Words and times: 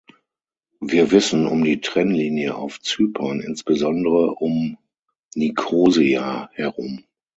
Wir 0.79 1.11
wissen 1.11 1.45
um 1.45 1.63
die 1.63 1.79
Trennlinie 1.79 2.55
auf 2.55 2.81
Zypern, 2.81 3.39
insbesondere 3.39 4.31
um 4.33 4.79
Nikosia 5.35 6.49
herum. 6.53 7.05